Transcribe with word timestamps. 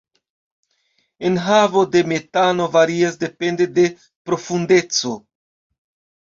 Enhavo 1.27 1.85
de 1.85 2.01
metano 2.11 2.65
varias 2.75 3.17
depende 3.25 3.67
de 3.67 3.85
profundeco. 4.25 5.13